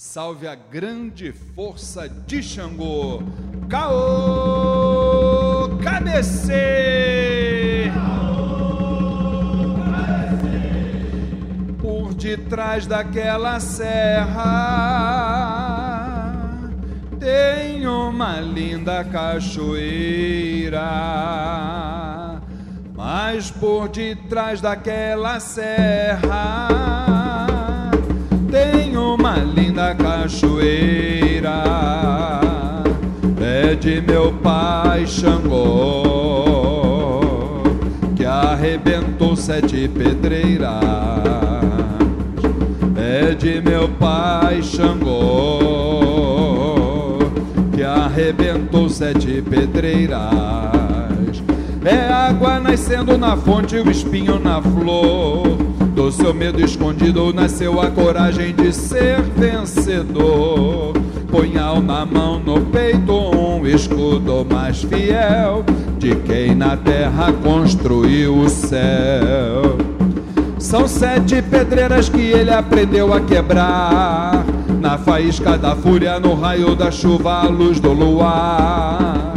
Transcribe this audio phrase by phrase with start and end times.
[0.00, 3.20] Salve a grande força de Xangô.
[3.68, 7.92] Caô, cabeceiro.
[11.80, 14.44] Por detrás daquela serra
[17.18, 20.80] tem uma linda cachoeira.
[22.94, 27.27] Mas por detrás daquela serra
[29.58, 31.62] linda cachoeira.
[33.40, 36.42] É de meu pai Xangô
[38.14, 40.68] que arrebentou sete pedreiras.
[42.96, 45.58] É de meu pai Xangô
[47.74, 50.18] que arrebentou sete pedreiras.
[51.84, 55.57] É água nascendo na fonte, o espinho na flor.
[55.98, 60.92] Do seu medo escondido nasceu a coragem de ser vencedor.
[61.28, 65.64] Punhal na mão, no peito, um escudo mais fiel
[65.98, 69.76] de quem na terra construiu o céu.
[70.56, 74.46] São sete pedreiras que ele aprendeu a quebrar.
[74.80, 79.34] Na faísca da fúria, no raio da chuva, a luz do luar.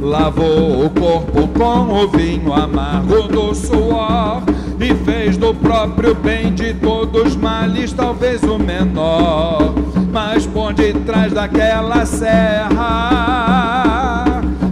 [0.00, 4.42] Lavou o corpo com o vinho amargo do suor
[4.82, 9.74] e fez do próprio bem de todos males, talvez o menor.
[10.10, 13.12] Mas por detrás daquela serra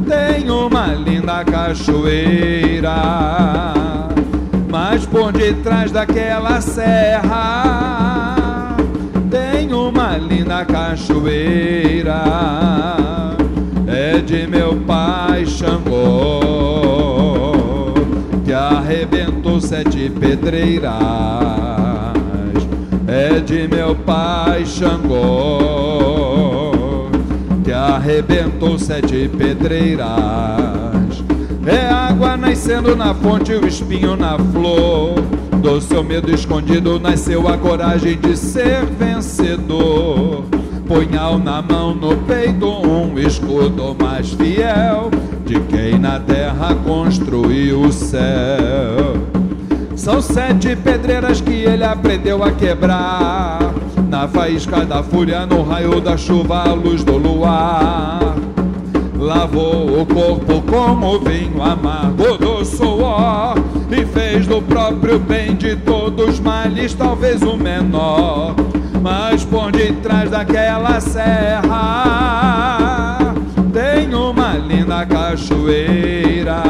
[0.08, 2.94] tem uma linda cachoeira.
[4.69, 7.56] Mas por detrás daquela serra
[9.30, 12.22] tem uma linda cachoeira.
[13.86, 16.80] É de meu pai Xangô
[19.61, 20.92] sete pedreiras.
[23.06, 25.90] É de meu pai Xangô
[27.70, 30.08] que arrebentou sete pedreiras.
[31.64, 35.14] É água nascendo na fonte, o espinho na flor.
[35.62, 40.42] Do seu medo escondido nasceu a coragem de ser vencedor.
[40.89, 45.08] Punhal na mão, no peito, um escudo mais fiel
[45.46, 49.30] de quem na terra construiu o céu.
[50.00, 53.58] São sete pedreiras que ele aprendeu a quebrar.
[54.08, 58.34] Na faísca da fúria, no raio da chuva, a luz do luar.
[59.14, 63.58] Lavou o corpo com o vinho amargo do suor
[63.90, 68.55] e fez do próprio bem de todos males, talvez o menor.
[69.02, 71.58] Mas por detrás daquela serra
[73.70, 76.62] tem uma linda cachoeira.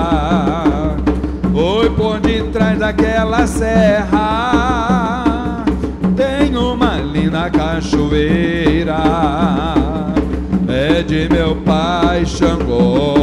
[3.41, 5.25] Daquela serra
[6.15, 8.99] tem uma linda cachoeira.
[10.69, 13.15] É de meu pai Xangô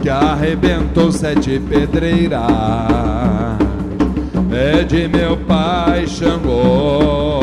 [0.00, 2.42] que arrebentou sete pedreiras.
[4.52, 7.40] É de meu pai Xangô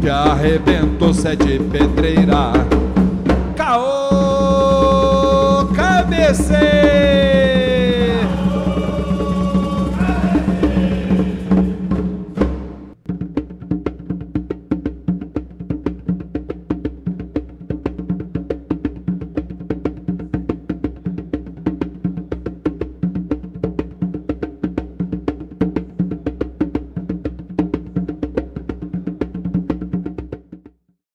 [0.00, 2.54] que arrebentou sete pedreiras.
[3.54, 6.79] Caô, cabeceira.